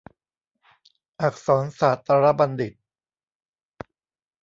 [1.21, 2.73] อักษรศาสตรบัณฑิต